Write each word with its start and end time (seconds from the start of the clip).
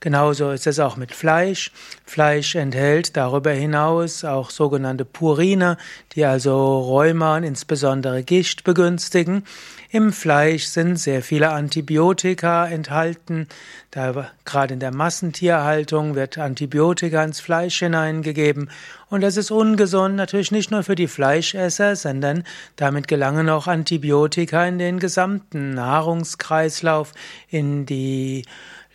Genauso 0.00 0.50
ist 0.50 0.66
es 0.66 0.78
auch 0.78 0.96
mit 0.96 1.12
Fleisch. 1.12 1.72
Fleisch 2.04 2.54
enthält 2.54 3.16
darüber 3.16 3.52
hinaus 3.52 4.24
auch 4.24 4.50
sogenannte 4.50 5.04
Purine, 5.04 5.78
die 6.14 6.24
also 6.24 6.80
Rheuma 6.80 7.36
und 7.36 7.44
insbesondere 7.44 8.22
Gicht 8.22 8.64
begünstigen. 8.64 9.44
Im 9.90 10.12
Fleisch 10.12 10.64
sind 10.66 10.96
sehr 10.96 11.22
viele 11.22 11.52
Antibiotika 11.52 12.66
enthalten. 12.66 13.48
Da, 13.90 14.30
gerade 14.44 14.74
in 14.74 14.80
der 14.80 14.92
Massentierhaltung 14.92 16.14
wird 16.14 16.36
Antibiotika 16.36 17.24
ins 17.24 17.40
Fleisch 17.40 17.78
hineingegeben. 17.78 18.70
Und 19.08 19.22
das 19.22 19.38
ist 19.38 19.50
ungesund, 19.50 20.16
natürlich 20.16 20.50
nicht 20.52 20.70
nur 20.70 20.82
für 20.82 20.96
die 20.96 21.06
Fleischesser, 21.06 21.96
sondern 21.96 22.44
damit 22.76 23.08
gelangen 23.08 23.48
auch 23.48 23.68
Antibiotika 23.68 24.66
in 24.66 24.78
den 24.78 24.98
gesamten 24.98 25.72
Nahrungskreislauf, 25.72 27.12
in 27.48 27.86
die 27.86 28.44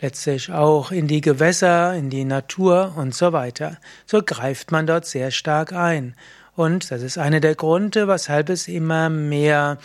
letztlich 0.00 0.52
auch 0.52 0.91
in 0.92 1.08
die 1.08 1.20
Gewässer, 1.20 1.94
in 1.94 2.10
die 2.10 2.24
Natur 2.24 2.94
und 2.96 3.14
so 3.14 3.32
weiter. 3.32 3.78
So 4.06 4.22
greift 4.22 4.70
man 4.70 4.86
dort 4.86 5.06
sehr 5.06 5.30
stark 5.30 5.72
ein. 5.72 6.14
Und 6.54 6.90
das 6.90 7.02
ist 7.02 7.18
einer 7.18 7.40
der 7.40 7.54
Gründe, 7.54 8.08
weshalb 8.08 8.50
es 8.50 8.68
immer 8.68 9.08
mehr 9.08 9.78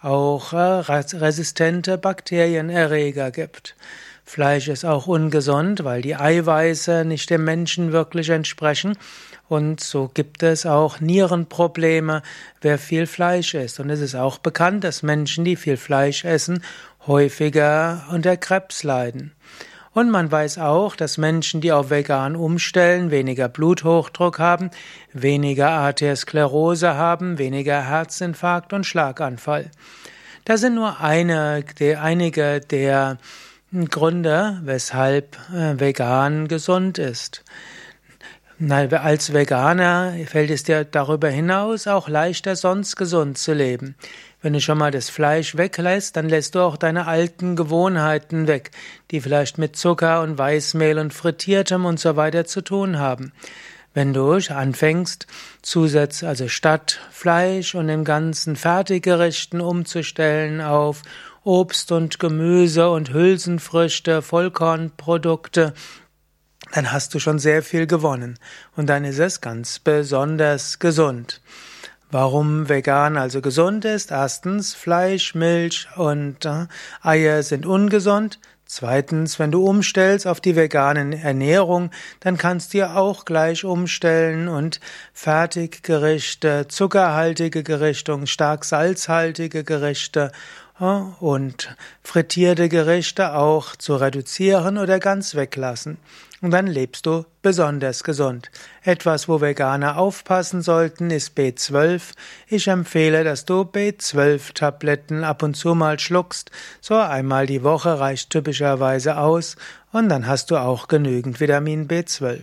auch 0.00 0.52
äh, 0.52 0.56
resistente 0.56 1.98
Bakterienerreger 1.98 3.30
gibt. 3.30 3.76
Fleisch 4.24 4.68
ist 4.68 4.84
auch 4.84 5.06
ungesund, 5.06 5.84
weil 5.84 6.00
die 6.00 6.16
Eiweiße 6.16 7.04
nicht 7.04 7.28
dem 7.30 7.44
Menschen 7.44 7.92
wirklich 7.92 8.30
entsprechen. 8.30 8.96
Und 9.48 9.80
so 9.80 10.10
gibt 10.14 10.42
es 10.42 10.64
auch 10.64 11.00
Nierenprobleme, 11.00 12.22
wer 12.62 12.78
viel 12.78 13.06
Fleisch 13.06 13.54
isst. 13.54 13.80
Und 13.80 13.90
es 13.90 14.00
ist 14.00 14.14
auch 14.14 14.38
bekannt, 14.38 14.84
dass 14.84 15.02
Menschen, 15.02 15.44
die 15.44 15.56
viel 15.56 15.76
Fleisch 15.76 16.24
essen, 16.24 16.62
häufiger 17.06 18.06
unter 18.10 18.36
Krebs 18.36 18.84
leiden. 18.84 19.32
Und 19.94 20.10
man 20.10 20.30
weiß 20.30 20.58
auch, 20.58 20.96
dass 20.96 21.18
Menschen, 21.18 21.60
die 21.60 21.72
auf 21.72 21.90
vegan 21.90 22.34
umstellen, 22.34 23.10
weniger 23.10 23.48
Bluthochdruck 23.48 24.38
haben, 24.38 24.70
weniger 25.12 25.70
Arteriosklerose 25.70 26.94
haben, 26.94 27.36
weniger 27.38 27.82
Herzinfarkt 27.82 28.72
und 28.72 28.86
Schlaganfall. 28.86 29.70
Das 30.44 30.60
sind 30.60 30.74
nur 30.74 31.00
eine, 31.00 31.62
der, 31.78 32.02
einige 32.02 32.60
der 32.60 33.18
Gründe, 33.72 34.60
weshalb 34.64 35.36
äh, 35.50 35.78
vegan 35.78 36.48
gesund 36.48 36.98
ist. 36.98 37.44
Als 38.70 39.32
Veganer 39.32 40.14
fällt 40.26 40.50
es 40.50 40.62
dir 40.62 40.84
darüber 40.84 41.28
hinaus 41.28 41.88
auch 41.88 42.08
leichter, 42.08 42.54
sonst 42.54 42.94
gesund 42.94 43.36
zu 43.36 43.54
leben. 43.54 43.96
Wenn 44.40 44.52
du 44.52 44.60
schon 44.60 44.78
mal 44.78 44.92
das 44.92 45.10
Fleisch 45.10 45.56
weglässt, 45.56 46.16
dann 46.16 46.28
lässt 46.28 46.54
du 46.54 46.60
auch 46.60 46.76
deine 46.76 47.08
alten 47.08 47.56
Gewohnheiten 47.56 48.46
weg, 48.46 48.70
die 49.10 49.20
vielleicht 49.20 49.58
mit 49.58 49.74
Zucker 49.74 50.22
und 50.22 50.38
Weißmehl 50.38 51.00
und 51.00 51.12
Frittiertem 51.12 51.84
und 51.84 51.98
so 51.98 52.14
weiter 52.14 52.44
zu 52.44 52.60
tun 52.60 53.00
haben. 53.00 53.32
Wenn 53.94 54.12
du 54.12 54.32
anfängst, 54.32 55.26
Zusatz, 55.62 56.22
also 56.22 56.46
statt 56.46 57.00
Fleisch 57.10 57.74
und 57.74 57.88
den 57.88 58.04
ganzen 58.04 58.54
Fertiggerichten 58.54 59.60
umzustellen 59.60 60.60
auf 60.60 61.02
Obst 61.44 61.90
und 61.90 62.20
Gemüse 62.20 62.88
und 62.90 63.12
Hülsenfrüchte, 63.12 64.22
Vollkornprodukte, 64.22 65.74
dann 66.72 66.90
hast 66.90 67.14
du 67.14 67.18
schon 67.18 67.38
sehr 67.38 67.62
viel 67.62 67.86
gewonnen. 67.86 68.38
Und 68.76 68.88
dann 68.88 69.04
ist 69.04 69.18
es 69.18 69.40
ganz 69.40 69.78
besonders 69.78 70.78
gesund. 70.78 71.40
Warum 72.10 72.68
vegan 72.68 73.16
also 73.16 73.40
gesund 73.40 73.84
ist? 73.84 74.10
Erstens, 74.10 74.74
Fleisch, 74.74 75.34
Milch 75.34 75.88
und 75.96 76.44
äh, 76.44 76.66
Eier 77.00 77.42
sind 77.42 77.64
ungesund. 77.64 78.38
Zweitens, 78.66 79.38
wenn 79.38 79.50
du 79.50 79.66
umstellst 79.66 80.26
auf 80.26 80.40
die 80.40 80.56
vegane 80.56 81.22
Ernährung, 81.22 81.90
dann 82.20 82.38
kannst 82.38 82.72
du 82.72 82.78
ja 82.78 82.96
auch 82.96 83.26
gleich 83.26 83.64
umstellen 83.64 84.48
und 84.48 84.80
Fertiggerichte, 85.12 86.68
zuckerhaltige 86.68 87.62
Gerichte, 87.62 88.26
stark 88.26 88.64
salzhaltige 88.64 89.62
Gerichte 89.62 90.32
und 91.20 91.76
frittierte 92.02 92.68
Gerichte 92.68 93.34
auch 93.34 93.76
zu 93.76 93.94
reduzieren 93.96 94.78
oder 94.78 94.98
ganz 95.00 95.34
weglassen. 95.34 95.98
Und 96.42 96.50
dann 96.50 96.66
lebst 96.66 97.06
du 97.06 97.24
besonders 97.40 98.02
gesund. 98.02 98.50
Etwas, 98.82 99.28
wo 99.28 99.40
Veganer 99.40 99.96
aufpassen 99.96 100.60
sollten, 100.60 101.10
ist 101.10 101.38
B12. 101.38 102.14
Ich 102.48 102.66
empfehle, 102.66 103.22
dass 103.22 103.44
du 103.44 103.62
B12-Tabletten 103.62 105.22
ab 105.22 105.44
und 105.44 105.54
zu 105.54 105.76
mal 105.76 106.00
schluckst. 106.00 106.50
So 106.80 106.96
einmal 106.96 107.46
die 107.46 107.62
Woche 107.62 108.00
reicht 108.00 108.30
typischerweise 108.30 109.18
aus 109.18 109.54
und 109.92 110.08
dann 110.08 110.26
hast 110.26 110.50
du 110.50 110.56
auch 110.56 110.88
genügend 110.88 111.38
Vitamin 111.38 111.86
B12. 111.86 112.40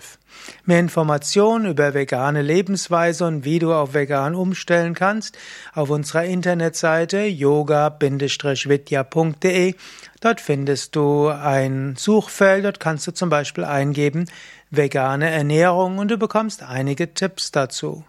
Mehr 0.65 0.79
Informationen 0.79 1.65
über 1.65 1.93
vegane 1.93 2.41
Lebensweise 2.41 3.25
und 3.25 3.43
wie 3.43 3.59
du 3.59 3.73
auf 3.73 3.93
vegan 3.93 4.35
umstellen 4.35 4.93
kannst 4.93 5.37
auf 5.73 5.89
unserer 5.89 6.23
Internetseite 6.23 7.25
yoga-vidya.de. 7.25 9.75
Dort 10.21 10.41
findest 10.41 10.95
du 10.95 11.27
ein 11.27 11.95
Suchfeld, 11.97 12.63
dort 12.65 12.79
kannst 12.79 13.05
du 13.07 13.11
zum 13.11 13.29
Beispiel 13.29 13.65
eingeben 13.65 14.25
vegane 14.69 15.29
Ernährung 15.29 15.97
und 15.97 16.11
du 16.11 16.17
bekommst 16.17 16.63
einige 16.63 17.13
Tipps 17.13 17.51
dazu. 17.51 18.05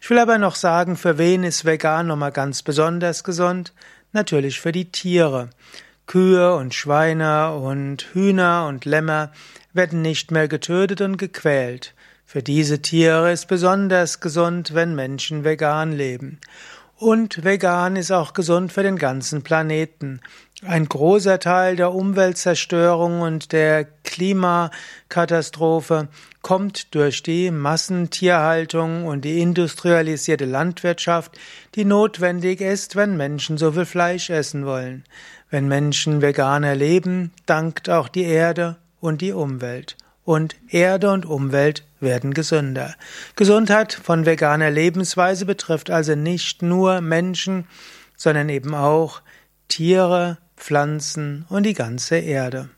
Ich 0.00 0.10
will 0.10 0.18
aber 0.18 0.38
noch 0.38 0.54
sagen, 0.54 0.96
für 0.96 1.18
wen 1.18 1.44
ist 1.44 1.64
vegan 1.64 2.06
nochmal 2.06 2.32
ganz 2.32 2.62
besonders 2.62 3.24
gesund? 3.24 3.72
Natürlich 4.12 4.60
für 4.60 4.72
die 4.72 4.92
Tiere. 4.92 5.48
Kühe 6.12 6.54
und 6.56 6.74
Schweine 6.74 7.54
und 7.54 8.08
Hühner 8.12 8.66
und 8.68 8.84
Lämmer 8.84 9.32
werden 9.72 10.02
nicht 10.02 10.30
mehr 10.30 10.46
getötet 10.46 11.00
und 11.00 11.16
gequält. 11.16 11.94
Für 12.26 12.42
diese 12.42 12.82
Tiere 12.82 13.32
ist 13.32 13.48
besonders 13.48 14.20
gesund, 14.20 14.74
wenn 14.74 14.94
Menschen 14.94 15.42
vegan 15.42 15.90
leben. 15.90 16.38
Und 16.98 17.44
vegan 17.44 17.96
ist 17.96 18.10
auch 18.10 18.34
gesund 18.34 18.74
für 18.74 18.82
den 18.82 18.98
ganzen 18.98 19.42
Planeten. 19.42 20.20
Ein 20.64 20.88
großer 20.88 21.40
Teil 21.40 21.74
der 21.74 21.92
Umweltzerstörung 21.92 23.20
und 23.20 23.50
der 23.50 23.84
Klimakatastrophe 24.04 26.06
kommt 26.40 26.94
durch 26.94 27.24
die 27.24 27.50
Massentierhaltung 27.50 29.06
und 29.06 29.24
die 29.24 29.40
industrialisierte 29.40 30.44
Landwirtschaft, 30.44 31.36
die 31.74 31.84
notwendig 31.84 32.60
ist, 32.60 32.94
wenn 32.94 33.16
Menschen 33.16 33.58
so 33.58 33.72
viel 33.72 33.86
Fleisch 33.86 34.30
essen 34.30 34.64
wollen. 34.64 35.02
Wenn 35.50 35.66
Menschen 35.66 36.22
veganer 36.22 36.76
leben, 36.76 37.32
dankt 37.44 37.90
auch 37.90 38.06
die 38.06 38.22
Erde 38.22 38.76
und 39.00 39.20
die 39.20 39.32
Umwelt. 39.32 39.96
und 40.24 40.54
Erde 40.68 41.10
und 41.10 41.26
Umwelt 41.26 41.82
werden 41.98 42.32
gesünder. 42.32 42.94
Gesundheit 43.34 43.92
von 43.92 44.26
veganer 44.26 44.70
Lebensweise 44.70 45.44
betrifft 45.44 45.90
also 45.90 46.14
nicht 46.14 46.62
nur 46.62 47.00
Menschen, 47.00 47.66
sondern 48.16 48.48
eben 48.48 48.76
auch 48.76 49.22
Tiere, 49.66 50.38
Pflanzen 50.62 51.44
und 51.48 51.64
die 51.64 51.74
ganze 51.74 52.18
Erde. 52.18 52.68